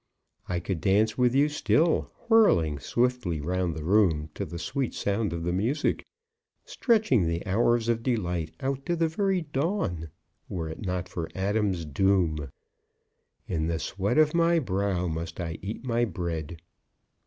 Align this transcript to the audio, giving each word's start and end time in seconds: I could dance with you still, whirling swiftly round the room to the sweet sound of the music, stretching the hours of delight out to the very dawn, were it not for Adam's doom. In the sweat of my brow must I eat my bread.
I 0.49 0.59
could 0.59 0.81
dance 0.81 1.15
with 1.15 1.35
you 1.35 1.47
still, 1.47 2.09
whirling 2.27 2.79
swiftly 2.79 3.39
round 3.39 3.75
the 3.75 3.83
room 3.83 4.31
to 4.33 4.45
the 4.47 4.57
sweet 4.57 4.95
sound 4.95 5.31
of 5.31 5.43
the 5.43 5.53
music, 5.53 6.07
stretching 6.65 7.27
the 7.27 7.45
hours 7.45 7.87
of 7.87 8.01
delight 8.01 8.51
out 8.61 8.83
to 8.87 8.95
the 8.95 9.07
very 9.07 9.41
dawn, 9.41 10.09
were 10.49 10.69
it 10.69 10.83
not 10.83 11.07
for 11.07 11.29
Adam's 11.35 11.85
doom. 11.85 12.49
In 13.47 13.67
the 13.67 13.77
sweat 13.77 14.17
of 14.17 14.33
my 14.33 14.57
brow 14.57 15.07
must 15.07 15.39
I 15.39 15.59
eat 15.61 15.83
my 15.83 16.05
bread. 16.05 16.59